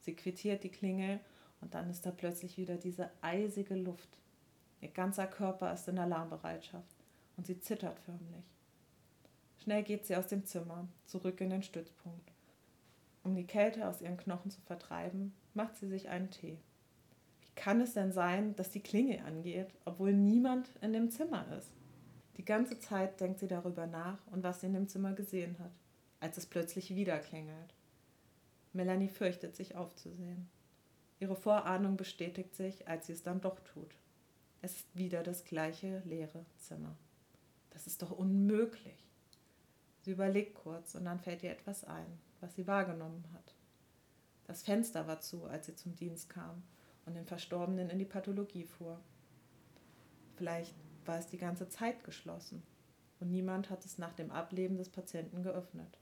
Sie 0.06 0.16
quittiert 0.16 0.64
die 0.64 0.70
Klingel 0.70 1.20
und 1.62 1.74
dann 1.74 1.90
ist 1.90 2.06
da 2.06 2.12
plötzlich 2.12 2.58
wieder 2.58 2.78
diese 2.78 3.10
eisige 3.22 3.76
Luft. 3.76 4.20
Ihr 4.82 4.90
ganzer 4.90 5.28
Körper 5.28 5.74
ist 5.74 5.88
in 5.88 6.00
Alarmbereitschaft 6.00 6.96
und 7.38 7.46
sie 7.46 7.60
zittert 7.60 8.00
förmlich. 8.00 8.46
Schnell 9.58 9.84
geht 9.84 10.06
sie 10.06 10.16
aus 10.16 10.28
dem 10.28 10.46
Zimmer, 10.46 10.88
zurück 11.06 11.42
in 11.42 11.50
den 11.50 11.64
Stützpunkt. 11.64 12.32
Um 13.24 13.36
die 13.36 13.48
Kälte 13.48 13.88
aus 13.88 14.02
ihren 14.02 14.18
Knochen 14.18 14.52
zu 14.52 14.62
vertreiben, 14.62 15.34
macht 15.54 15.76
sie 15.76 15.88
sich 15.88 16.10
einen 16.10 16.30
Tee 16.30 16.60
kann 17.56 17.82
es 17.82 17.94
denn 17.94 18.12
sein, 18.12 18.56
dass 18.56 18.70
die 18.70 18.82
Klingel 18.82 19.20
angeht, 19.26 19.74
obwohl 19.86 20.14
niemand 20.14 20.70
in 20.82 20.94
dem 20.94 21.10
Zimmer 21.10 21.46
ist? 21.58 21.72
Die 22.38 22.46
ganze 22.46 22.80
Zeit 22.80 23.20
denkt 23.22 23.40
sie 23.40 23.48
darüber 23.48 23.88
nach 23.88 24.20
und 24.28 24.44
was 24.44 24.60
sie 24.60 24.68
in 24.68 24.74
dem 24.74 24.88
Zimmer 24.88 25.14
gesehen 25.14 25.58
hat, 25.60 25.72
als 26.20 26.38
es 26.38 26.46
plötzlich 26.46 26.94
wieder 26.96 27.18
klingelt. 27.20 27.74
Melanie 28.76 29.08
fürchtet 29.08 29.56
sich 29.56 29.76
aufzusehen. 29.76 30.50
Ihre 31.20 31.36
Vorahnung 31.36 31.96
bestätigt 31.96 32.56
sich, 32.56 32.88
als 32.88 33.08
sie 33.08 33.14
es 33.14 33.24
dann 33.24 33.42
doch 33.42 33.60
tut. 33.62 33.96
Es 34.62 34.76
ist 34.76 34.98
wieder 34.98 35.24
das 35.24 35.46
gleiche 35.46 36.02
leere 36.06 36.46
Zimmer. 36.58 36.96
Das 37.70 37.88
ist 37.88 38.02
doch 38.02 38.12
unmöglich. 38.12 39.08
Sie 40.02 40.12
überlegt 40.12 40.56
kurz 40.56 40.94
und 40.96 41.06
dann 41.06 41.20
fällt 41.20 41.42
ihr 41.42 41.52
etwas 41.52 41.86
ein, 41.86 42.20
was 42.42 42.56
sie 42.56 42.68
wahrgenommen 42.68 43.24
hat. 43.34 43.56
Das 44.46 44.62
Fenster 44.62 45.08
war 45.08 45.22
zu, 45.22 45.46
als 45.46 45.68
sie 45.68 45.76
zum 45.76 45.96
Dienst 45.96 46.30
kam 46.30 46.62
und 47.06 47.16
den 47.16 47.26
Verstorbenen 47.26 47.90
in 47.90 48.00
die 48.00 48.06
Pathologie 48.06 48.66
fuhr. 48.66 49.00
Vielleicht 50.36 50.76
war 51.06 51.18
es 51.18 51.28
die 51.28 51.38
ganze 51.38 51.70
Zeit 51.70 52.04
geschlossen 52.04 52.62
und 53.20 53.32
niemand 53.32 53.70
hat 53.70 53.86
es 53.86 53.98
nach 53.98 54.14
dem 54.14 54.32
Ableben 54.32 54.78
des 54.78 54.90
Patienten 54.90 55.44
geöffnet. 55.44 55.98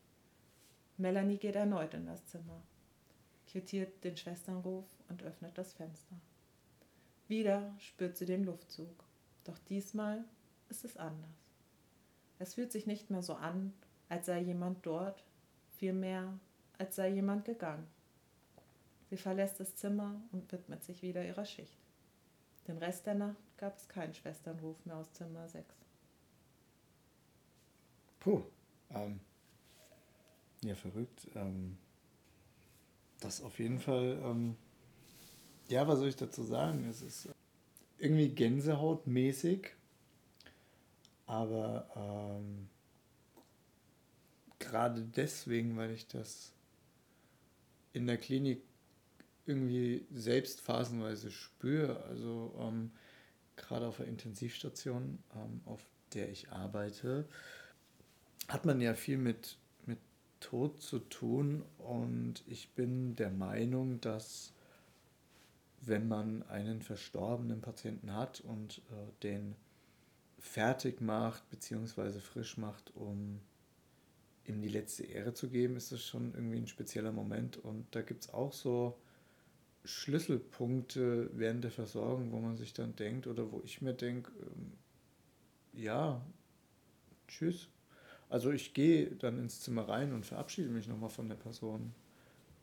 Melanie 0.98 1.38
geht 1.38 1.56
erneut 1.56 1.94
in 1.94 2.06
das 2.06 2.26
Zimmer, 2.28 2.62
quittiert 3.48 4.04
den 4.04 4.16
Schwesternruf 4.16 4.86
und 5.10 5.24
öffnet 5.24 5.58
das 5.58 5.74
Fenster. 5.74 6.16
Wieder 7.28 7.74
spürt 7.80 8.18
sie 8.18 8.26
den 8.26 8.44
Luftzug, 8.44 9.04
doch 9.44 9.58
diesmal 9.70 10.24
ist 10.70 10.86
es 10.86 10.98
anders. 10.98 11.50
Es 12.40 12.56
fühlt 12.56 12.72
sich 12.72 12.86
nicht 12.86 13.10
mehr 13.10 13.24
so 13.24 13.34
an, 13.34 13.74
als 14.10 14.26
sei 14.28 14.42
jemand 14.42 14.86
dort, 14.86 15.24
vielmehr, 15.78 16.38
als 16.78 16.96
sei 16.96 17.10
jemand 17.10 17.46
gegangen. 17.46 17.88
Sie 19.10 19.18
verlässt 19.18 19.60
das 19.60 19.76
Zimmer 19.76 20.22
und 20.32 20.52
widmet 20.52 20.84
sich 20.84 21.02
wieder 21.02 21.26
ihrer 21.26 21.46
Schicht. 21.46 21.78
Den 22.68 22.78
Rest 22.78 23.06
der 23.06 23.16
Nacht 23.16 23.58
gab 23.58 23.78
es 23.78 23.88
keinen 23.88 24.14
Schwesternruf 24.14 24.84
mehr 24.86 24.98
aus 24.98 25.12
Zimmer 25.14 25.48
6. 25.48 25.76
Puh, 28.20 28.44
ähm, 28.92 29.20
ja, 30.70 30.76
verrückt. 30.76 31.28
Ähm, 31.36 31.78
das 33.20 33.42
auf 33.42 33.60
jeden 33.60 33.80
Fall, 33.80 34.20
ähm, 34.24 34.56
ja, 35.70 35.88
was 35.88 36.00
soll 36.00 36.10
ich 36.10 36.16
dazu 36.16 36.44
sagen? 36.44 36.86
Es 36.90 37.02
ist 37.02 37.30
irgendwie 37.98 38.30
Gänsehautmäßig, 38.30 39.70
aber 41.26 41.88
ähm, 41.96 42.70
gerade 44.60 45.04
deswegen, 45.04 45.78
weil 45.78 45.92
ich 45.92 46.08
das 46.08 46.52
in 47.94 48.08
der 48.08 48.18
Klinik 48.18 48.62
irgendwie 49.46 50.06
selbst 50.12 50.62
phasenweise 50.62 51.32
spüre. 51.32 52.04
Also 52.04 52.56
ähm, 52.60 52.92
gerade 53.56 53.88
auf 53.88 53.98
der 53.98 54.08
Intensivstation, 54.08 55.20
ähm, 55.36 55.62
auf 55.66 55.86
der 56.14 56.30
ich 56.30 56.50
arbeite, 56.52 57.28
hat 58.48 58.66
man 58.66 58.82
ja 58.82 58.94
viel 58.94 59.18
mit, 59.18 59.58
Tod 60.44 60.82
zu 60.82 61.00
tun 61.00 61.64
und 61.78 62.44
ich 62.48 62.70
bin 62.72 63.16
der 63.16 63.30
Meinung, 63.30 64.02
dass 64.02 64.54
wenn 65.80 66.08
man 66.08 66.44
einen 66.44 66.82
verstorbenen 66.82 67.62
Patienten 67.62 68.14
hat 68.14 68.42
und 68.42 68.80
äh, 68.92 69.22
den 69.24 69.56
fertig 70.38 71.00
macht 71.00 71.50
bzw. 71.50 72.20
frisch 72.20 72.58
macht, 72.58 72.94
um 72.96 73.40
ihm 74.46 74.62
die 74.62 74.68
letzte 74.68 75.06
Ehre 75.06 75.34
zu 75.34 75.48
geben, 75.50 75.78
ist 75.78 75.94
das 75.94 76.04
schon 76.04 76.34
irgendwie 76.34 76.58
ein 76.58 76.68
spezieller 76.68 77.14
Moment. 77.14 77.56
Und 77.58 77.88
da 77.92 78.02
gibt 78.02 78.26
es 78.26 78.34
auch 78.34 78.52
so 78.52 78.98
Schlüsselpunkte 79.86 81.30
während 81.34 81.64
der 81.64 81.72
Versorgung, 81.72 82.34
wo 82.34 82.40
man 82.40 82.58
sich 82.58 82.74
dann 82.74 82.96
denkt 82.98 83.28
oder 83.28 83.50
wo 83.52 83.62
ich 83.64 83.82
mir 83.82 83.94
denke, 83.94 84.32
ähm, 84.42 84.74
ja, 85.74 86.22
tschüss. 87.30 87.70
Also 88.34 88.50
ich 88.50 88.74
gehe 88.74 89.12
dann 89.12 89.38
ins 89.38 89.62
Zimmer 89.62 89.88
rein 89.88 90.12
und 90.12 90.26
verabschiede 90.26 90.68
mich 90.70 90.88
nochmal 90.88 91.12
von 91.12 91.30
der 91.30 91.36
Person, 91.36 91.94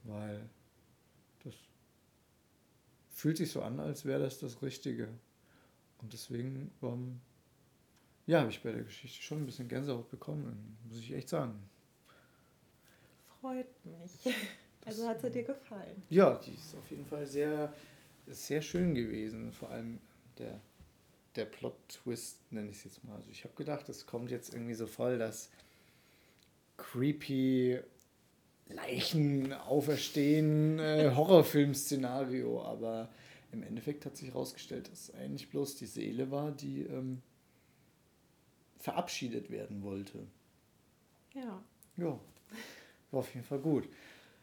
weil 0.02 0.50
das 1.44 1.54
fühlt 3.08 3.36
sich 3.36 3.52
so 3.52 3.62
an, 3.62 3.78
als 3.78 4.04
wäre 4.04 4.18
das 4.18 4.40
das 4.40 4.62
Richtige. 4.62 5.06
Und 6.02 6.12
deswegen, 6.12 6.72
ähm, 6.82 7.20
ja, 8.26 8.40
habe 8.40 8.50
ich 8.50 8.60
bei 8.64 8.72
der 8.72 8.82
Geschichte 8.82 9.22
schon 9.22 9.44
ein 9.44 9.46
bisschen 9.46 9.68
Gänsehaut 9.68 10.10
bekommen, 10.10 10.76
muss 10.88 10.98
ich 10.98 11.12
echt 11.12 11.28
sagen. 11.28 11.54
Freut 13.40 13.68
mich. 13.86 14.34
Also 14.86 15.06
hat 15.06 15.20
sie 15.20 15.30
dir 15.30 15.42
gefallen? 15.42 16.02
Ja, 16.08 16.36
die 16.38 16.54
ist 16.54 16.74
auf 16.74 16.90
jeden 16.90 17.04
Fall 17.04 17.26
sehr, 17.26 17.70
sehr 18.26 18.62
schön 18.62 18.94
gewesen. 18.94 19.52
Vor 19.52 19.68
allem 19.68 19.98
der, 20.38 20.58
der 21.36 21.44
Plot-Twist, 21.44 22.52
nenne 22.52 22.70
ich 22.70 22.78
es 22.78 22.84
jetzt 22.84 23.04
mal. 23.04 23.16
Also 23.16 23.30
ich 23.30 23.44
habe 23.44 23.54
gedacht, 23.54 23.88
es 23.88 24.06
kommt 24.06 24.30
jetzt 24.30 24.52
irgendwie 24.52 24.74
so 24.74 24.86
voll 24.86 25.18
das 25.18 25.50
creepy 26.76 27.80
Leichen 28.68 29.52
auferstehen 29.52 30.78
äh, 30.78 31.12
Horrorfilm-Szenario, 31.14 32.62
aber 32.62 33.08
im 33.52 33.62
Endeffekt 33.62 34.06
hat 34.06 34.16
sich 34.16 34.28
herausgestellt, 34.28 34.90
dass 34.90 35.08
es 35.08 35.14
eigentlich 35.14 35.50
bloß 35.50 35.76
die 35.76 35.86
Seele 35.86 36.30
war, 36.30 36.52
die 36.52 36.82
ähm, 36.82 37.20
verabschiedet 38.78 39.50
werden 39.50 39.82
wollte. 39.82 40.26
Ja. 41.34 41.62
Ja, 41.96 42.18
war 43.10 43.20
auf 43.20 43.34
jeden 43.34 43.46
Fall 43.46 43.58
gut. 43.58 43.88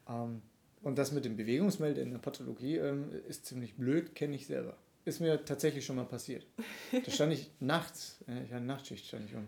Ähm, 0.07 0.41
und 0.83 0.97
das 0.97 1.11
mit 1.11 1.25
dem 1.25 1.35
Bewegungsmelder 1.35 2.01
in 2.01 2.11
der 2.11 2.19
Pathologie 2.19 2.77
ähm, 2.77 3.09
ist 3.27 3.45
ziemlich 3.45 3.75
blöd, 3.75 4.13
kenne 4.13 4.35
ich 4.35 4.45
selber. 4.45 4.77
Ist 5.07 5.21
mir 5.21 5.45
tatsächlich 5.45 5.85
schon 5.85 5.95
mal 5.95 6.05
passiert. 6.05 6.45
Da 6.91 7.09
stand 7.09 7.31
ich 7.31 7.49
nachts, 7.61 8.19
äh, 8.27 8.43
ich 8.43 8.51
hatte 8.51 8.65
Nachtschicht, 8.65 9.05
stand 9.05 9.29
ich 9.29 9.35
um. 9.35 9.47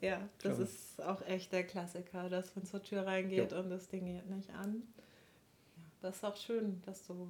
Ja, 0.00 0.28
das 0.42 0.60
ist 0.60 1.02
auch 1.02 1.22
echt 1.26 1.52
der 1.52 1.64
Klassiker, 1.64 2.28
dass 2.28 2.54
man 2.54 2.64
zur 2.64 2.84
Tür 2.84 3.04
reingeht 3.04 3.50
ja. 3.50 3.58
und 3.58 3.70
das 3.70 3.88
Ding 3.88 4.06
geht 4.06 4.30
nicht 4.30 4.50
an. 4.50 4.82
Ja, 5.76 5.82
das 6.02 6.16
ist 6.16 6.24
auch 6.24 6.36
schön, 6.36 6.82
dass 6.86 7.04
du 7.06 7.28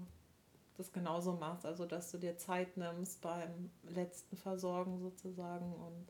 das 0.76 0.92
genauso 0.92 1.32
machst, 1.32 1.64
also 1.64 1.86
dass 1.86 2.10
du 2.10 2.18
dir 2.18 2.36
Zeit 2.36 2.76
nimmst 2.76 3.22
beim 3.22 3.70
letzten 3.88 4.36
Versorgen 4.36 4.98
sozusagen. 4.98 5.72
Und 5.72 6.06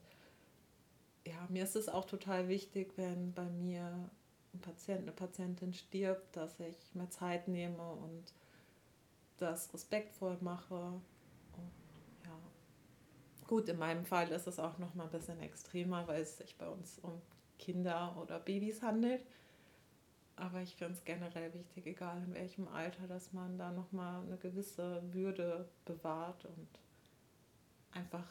ja, 1.24 1.46
mir 1.48 1.62
ist 1.62 1.76
es 1.76 1.88
auch 1.88 2.06
total 2.06 2.48
wichtig, 2.48 2.92
wenn 2.96 3.32
bei 3.34 3.48
mir 3.48 4.10
ein 4.52 4.60
Patient, 4.60 5.02
eine 5.02 5.12
Patientin 5.12 5.72
stirbt, 5.72 6.36
dass 6.36 6.58
ich 6.58 6.76
mir 6.94 7.08
Zeit 7.08 7.46
nehme 7.46 7.88
und 7.92 8.32
das 9.36 9.72
respektvoll 9.72 10.38
mache. 10.40 11.00
Gut, 13.46 13.68
in 13.68 13.78
meinem 13.78 14.04
Fall 14.04 14.30
ist 14.30 14.46
es 14.46 14.58
auch 14.58 14.78
noch 14.78 14.94
mal 14.94 15.04
ein 15.04 15.10
bisschen 15.10 15.40
extremer, 15.40 16.06
weil 16.08 16.22
es 16.22 16.38
sich 16.38 16.56
bei 16.56 16.68
uns 16.68 16.98
um 17.00 17.20
Kinder 17.58 18.16
oder 18.20 18.38
Babys 18.38 18.82
handelt. 18.82 19.22
Aber 20.36 20.60
ich 20.60 20.74
finde 20.74 20.94
es 20.94 21.04
generell 21.04 21.52
wichtig, 21.54 21.86
egal 21.86 22.22
in 22.26 22.34
welchem 22.34 22.66
Alter, 22.68 23.06
dass 23.06 23.32
man 23.32 23.58
da 23.58 23.70
noch 23.70 23.92
mal 23.92 24.22
eine 24.22 24.38
gewisse 24.38 25.02
Würde 25.12 25.68
bewahrt 25.84 26.46
und 26.46 26.68
einfach 27.92 28.24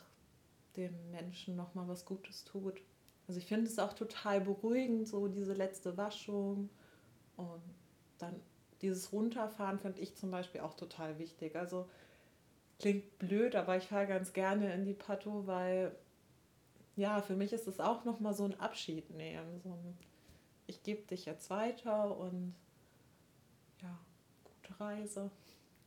dem 0.75 1.11
Menschen 1.11 1.55
noch 1.55 1.75
mal 1.75 1.87
was 1.87 2.05
Gutes 2.05 2.43
tut. 2.43 2.81
Also 3.27 3.39
ich 3.39 3.45
finde 3.45 3.67
es 3.67 3.79
auch 3.79 3.93
total 3.93 4.41
beruhigend, 4.41 5.07
so 5.07 5.27
diese 5.27 5.53
letzte 5.53 5.95
Waschung 5.97 6.69
und 7.37 7.61
dann 8.17 8.35
dieses 8.81 9.11
Runterfahren 9.13 9.79
finde 9.79 10.01
ich 10.01 10.15
zum 10.15 10.31
Beispiel 10.31 10.61
auch 10.61 10.73
total 10.73 11.19
wichtig. 11.19 11.55
Also 11.55 11.87
klingt 12.81 13.19
blöd, 13.19 13.55
aber 13.55 13.77
ich 13.77 13.83
fahre 13.83 14.07
ganz 14.07 14.33
gerne 14.33 14.73
in 14.73 14.85
die 14.85 14.93
Pato, 14.93 15.45
weil 15.45 15.95
ja, 16.95 17.21
für 17.21 17.35
mich 17.35 17.53
ist 17.53 17.67
es 17.67 17.79
auch 17.79 18.05
nochmal 18.05 18.33
so 18.33 18.43
ein 18.43 18.59
Abschied 18.59 19.09
nehmen. 19.11 19.61
So 19.61 19.69
ein, 19.69 19.97
ich 20.65 20.81
gebe 20.81 21.03
dich 21.03 21.25
jetzt 21.25 21.49
weiter 21.51 22.17
und 22.17 22.55
ja, 23.81 23.99
gute 24.43 24.79
Reise. 24.79 25.31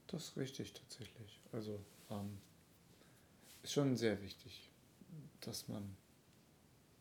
Das 0.06 0.28
ist 0.28 0.36
richtig 0.36 0.72
tatsächlich. 0.72 1.40
Also 1.52 1.80
ähm, 2.10 2.38
ist 3.62 3.72
schon 3.72 3.96
sehr 3.96 4.22
wichtig, 4.22 4.70
dass 5.40 5.66
man 5.66 5.96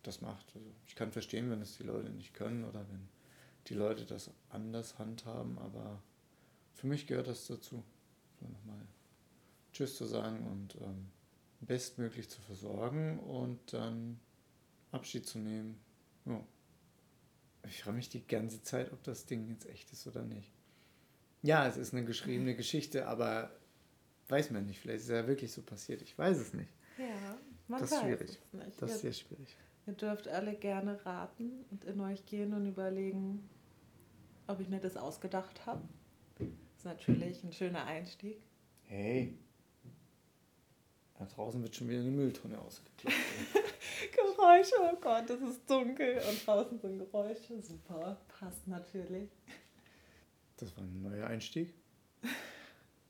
das 0.02 0.22
macht. 0.22 0.46
Also 0.56 0.68
ich 0.88 0.96
kann 0.96 1.12
verstehen, 1.12 1.52
wenn 1.52 1.62
es 1.62 1.78
die 1.78 1.84
Leute 1.84 2.10
nicht 2.10 2.34
können 2.34 2.66
oder 2.66 2.80
wenn 2.90 3.08
die 3.68 3.76
Leute 3.76 4.06
das 4.06 4.32
anders 4.50 4.98
handhaben, 4.98 5.58
aber 5.60 6.02
für 6.74 6.88
mich 6.88 7.06
gehört 7.06 7.28
das 7.28 7.46
dazu. 7.46 7.84
So 8.40 8.48
nochmal 8.48 8.86
Tschüss 9.74 9.98
zu 9.98 10.06
sagen 10.06 10.46
und 10.48 10.76
ähm, 10.82 11.10
bestmöglich 11.62 12.30
zu 12.30 12.40
versorgen 12.42 13.20
und 13.20 13.74
dann 13.74 14.20
Abschied 14.92 15.26
zu 15.26 15.40
nehmen. 15.40 15.80
Ja. 16.26 16.44
Ich 17.68 17.84
frage 17.84 17.98
mich 17.98 18.10
die 18.10 18.26
ganze 18.26 18.62
Zeit, 18.62 18.92
ob 18.92 19.04
das 19.04 19.26
Ding 19.26 19.48
jetzt 19.48 19.68
echt 19.68 19.92
ist 19.92 20.06
oder 20.08 20.24
nicht. 20.24 20.52
Ja, 21.42 21.68
es 21.68 21.78
ist 21.78 21.94
eine 21.94 22.06
geschriebene 22.06 22.56
Geschichte, 22.58 23.08
aber 23.08 23.52
weiß 24.30 24.52
man 24.52 24.66
nicht. 24.66 24.80
Vielleicht 24.80 25.00
ist 25.00 25.10
es 25.10 25.12
ja 25.12 25.28
wirklich 25.28 25.52
so 25.52 25.62
passiert. 25.62 26.02
Ich 26.02 26.18
weiß 26.18 26.38
es 26.38 26.54
nicht. 26.54 26.70
Ja, 26.98 27.38
man 27.68 27.82
das 27.82 27.92
ist 27.92 28.02
schwierig. 28.02 28.40
Das 28.78 28.92
ist 28.92 29.02
sehr 29.02 29.14
schwierig. 29.14 29.58
Ihr 29.86 29.94
dürft 29.94 30.28
alle 30.28 30.56
gerne 30.56 31.06
raten 31.06 31.66
und 31.72 31.84
in 31.84 32.00
euch 32.00 32.26
gehen 32.26 32.54
und 32.54 32.66
überlegen, 32.66 33.50
ob 34.48 34.60
ich 34.60 34.70
mir 34.70 34.80
das 34.80 34.96
ausgedacht 34.96 35.66
habe. 35.66 35.82
Das 36.38 36.48
ist 36.78 36.86
natürlich 36.86 37.44
ein 37.44 37.52
schöner 37.52 37.86
Einstieg. 37.86 38.42
Hey. 38.84 39.38
Da 41.20 41.26
draußen 41.26 41.62
wird 41.62 41.76
schon 41.76 41.90
wieder 41.90 42.00
eine 42.00 42.10
Mülltonne 42.10 42.60
ausgeklopft. 42.60 43.18
Geräusche, 44.12 44.76
oh 44.82 44.98
Gott, 45.00 45.30
es 45.30 45.42
ist 45.42 45.70
dunkel 45.70 46.22
und 46.30 46.46
draußen 46.46 46.80
sind 46.80 47.00
Geräusche. 47.00 47.62
Super, 47.62 48.18
passt 48.40 48.68
natürlich. 48.68 49.30
Das 50.58 50.76
war 50.76 50.84
ein 50.84 51.02
neuer 51.02 51.28
Einstieg. 51.28 51.74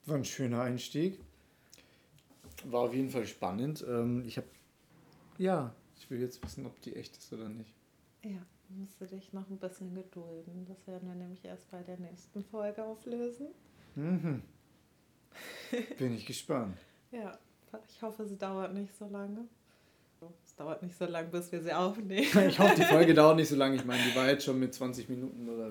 War 0.05 0.17
ein 0.17 0.25
schöner 0.25 0.61
Einstieg. 0.61 1.19
War 2.65 2.81
auf 2.81 2.93
jeden 2.93 3.09
Fall 3.09 3.25
spannend. 3.25 3.83
Ähm, 3.87 4.23
ich 4.25 4.37
habe, 4.37 4.47
ja, 5.37 5.73
ich 5.97 6.09
will 6.09 6.19
jetzt 6.19 6.43
wissen, 6.43 6.65
ob 6.65 6.79
die 6.81 6.95
echt 6.95 7.17
ist 7.17 7.31
oder 7.31 7.47
nicht. 7.47 7.73
Ja, 8.23 8.45
musst 8.69 8.99
du 8.99 9.05
dich 9.05 9.31
noch 9.33 9.49
ein 9.49 9.57
bisschen 9.57 9.93
gedulden. 9.95 10.65
Das 10.67 10.85
werden 10.87 11.07
wir 11.07 11.15
nämlich 11.15 11.43
erst 11.45 11.69
bei 11.71 11.83
der 11.83 11.97
nächsten 11.97 12.43
Folge 12.43 12.83
auflösen. 12.83 13.47
Mhm. 13.95 14.43
Bin 15.97 16.13
ich 16.13 16.25
gespannt. 16.25 16.77
Ja, 17.11 17.37
ich 17.87 18.01
hoffe, 18.01 18.25
sie 18.25 18.37
dauert 18.37 18.73
nicht 18.73 18.95
so 18.97 19.07
lange. 19.07 19.47
Es 20.45 20.55
dauert 20.55 20.81
nicht 20.81 20.97
so 20.97 21.05
lange, 21.05 21.27
bis 21.29 21.51
wir 21.51 21.61
sie 21.61 21.73
aufnehmen. 21.73 22.27
Ich 22.47 22.59
hoffe, 22.59 22.75
die 22.75 22.83
Folge 22.83 23.13
dauert 23.15 23.35
nicht 23.35 23.49
so 23.49 23.55
lange. 23.55 23.75
Ich 23.75 23.85
meine, 23.85 24.01
die 24.03 24.15
war 24.15 24.27
jetzt 24.27 24.45
schon 24.45 24.59
mit 24.59 24.73
20 24.73 25.09
Minuten 25.09 25.49
oder 25.49 25.69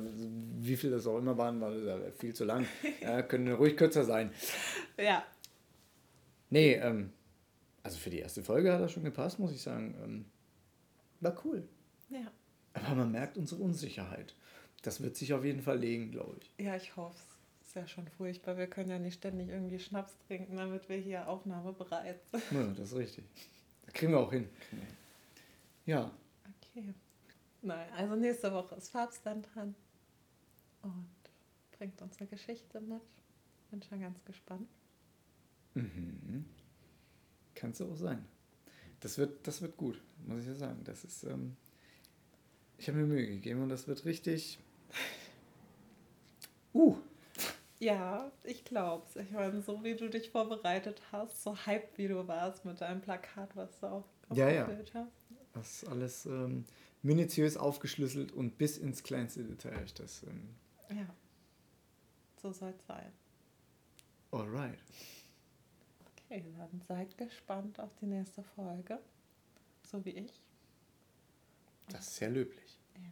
wie 0.59 0.77
viel 0.77 0.91
das 0.91 1.07
auch 1.07 1.19
immer 1.19 1.37
waren, 1.39 1.61
war 1.61 1.73
viel 2.19 2.35
zu 2.35 2.45
lang. 2.45 2.67
Ja, 3.01 3.23
können 3.23 3.53
ruhig 3.53 3.77
kürzer 3.77 4.05
sein. 4.05 4.31
Ja. 4.99 5.25
Nee, 6.51 6.75
ähm, 6.75 7.13
also 7.83 7.99
für 7.99 8.11
die 8.11 8.19
erste 8.19 8.43
Folge 8.43 8.73
hat 8.73 8.81
das 8.81 8.93
schon 8.93 9.05
gepasst, 9.05 9.39
muss 9.39 9.53
ich 9.53 9.63
sagen. 9.63 9.95
Ähm, 10.05 10.25
war 11.21 11.35
cool. 11.45 11.67
Ja. 12.11 12.31
Aber 12.75 12.95
man 12.95 13.13
merkt 13.13 13.39
unsere 13.39 13.63
Unsicherheit. 13.63 14.35
Das 14.83 15.03
wird 15.03 15.17
sich 15.17 15.33
auf 15.33 15.45
jeden 15.45 15.63
Fall 15.63 15.79
legen, 15.79 16.11
glaube 16.11 16.37
ich. 16.41 16.65
Ja, 16.65 16.77
ich 16.77 16.97
hoffe 16.97 17.17
es. 17.17 17.42
Ist 17.73 17.77
ja 17.77 17.89
schon 17.89 18.07
furchtbar. 18.07 18.59
Wir 18.59 18.67
können 18.67 18.91
ja 18.91 18.99
nicht 18.99 19.15
ständig 19.15 19.49
irgendwie 19.49 19.79
Schnaps 19.79 20.15
trinken, 20.27 20.59
damit 20.59 20.91
wir 20.91 20.99
hier 20.99 21.27
aufnahmebereit 21.27 22.21
sind. 22.31 22.43
Ja, 22.51 22.67
das 22.67 22.93
ist 22.93 22.99
richtig. 22.99 23.25
Das 23.87 23.95
kriegen 23.95 24.13
wir 24.13 24.21
auch 24.21 24.31
hin. 24.31 24.47
Ja. 25.87 26.11
Okay. 26.61 26.93
Nein, 27.63 27.89
also 27.97 28.15
nächste 28.15 28.53
Woche 28.53 28.75
ist 28.75 28.91
Farbstand 28.91 29.49
dran 29.55 29.75
und 30.83 31.09
bringt 31.79 32.03
uns 32.03 32.21
eine 32.21 32.29
Geschichte 32.29 32.79
mit. 32.79 33.01
Bin 33.71 33.83
schon 33.83 34.03
ganz 34.03 34.23
gespannt. 34.23 34.69
Mhm. 35.73 36.45
Kannst 37.55 37.81
du 37.81 37.91
auch 37.91 37.97
sein. 37.97 38.23
Das 39.01 39.17
wird, 39.17 39.47
das 39.47 39.63
wird 39.63 39.79
gut, 39.79 39.99
muss 40.27 40.43
ich 40.43 40.47
ja 40.47 40.55
sagen. 40.55 40.85
Das 40.85 41.05
ist, 41.05 41.25
ähm, 41.25 41.57
ich 42.77 42.87
habe 42.89 42.99
mir 42.99 43.07
Mühe 43.07 43.27
gegeben 43.27 43.63
und 43.63 43.71
das 43.71 43.89
wird 43.89 44.05
richtig. 44.05 44.59
Uh. 46.75 46.99
Ja, 47.83 48.31
ich 48.45 48.65
glaub's. 48.65 49.17
Ich 49.17 49.33
meine, 49.33 49.61
so 49.61 49.83
wie 49.83 49.97
du 49.97 50.09
dich 50.09 50.31
vorbereitet 50.31 51.03
hast, 51.11 51.43
so 51.43 51.57
hyped 51.67 51.99
wie 51.99 52.07
du 52.07 52.29
warst 52.29 52.65
mit 52.65 52.81
deinem 52.81 53.01
Plakat, 53.01 53.57
was 53.57 53.77
du 53.81 53.87
auch 53.89 54.05
ja, 54.33 54.49
ja. 54.49 54.69
hast. 54.95 55.11
Das 55.53 55.83
ist 55.83 55.89
alles 55.89 56.27
ähm, 56.27 56.65
minutiös 57.03 57.57
aufgeschlüsselt 57.57 58.31
und 58.31 58.57
bis 58.57 58.79
ins 58.79 59.03
kleinste 59.03 59.43
Detail 59.43 59.83
ich 59.85 59.95
das. 59.95 60.23
Ähm, 60.23 60.55
ja, 60.91 61.13
so 62.41 62.53
soll 62.53 62.73
es 62.79 62.87
sein. 62.87 63.13
Alright. 64.31 64.79
Okay, 66.31 66.45
dann 66.57 66.81
seid 66.87 67.19
gespannt 67.19 67.81
auf 67.81 67.91
die 68.01 68.07
nächste 68.07 68.45
Folge. 68.45 69.01
So 69.91 70.05
wie 70.05 70.11
ich. 70.11 70.41
Das 71.89 72.07
ist 72.07 72.15
sehr 72.15 72.31
löblich. 72.31 72.79
Ja. 72.95 73.11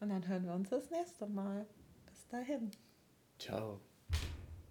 Und 0.00 0.08
dann 0.08 0.26
hören 0.26 0.44
wir 0.44 0.54
uns 0.54 0.70
das 0.70 0.90
nächste 0.90 1.28
Mal. 1.28 1.68
Bis 2.04 2.26
dahin. 2.26 2.72
Ciao. 3.38 3.87